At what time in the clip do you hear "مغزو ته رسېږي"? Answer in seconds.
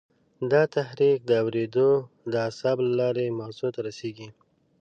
3.39-4.27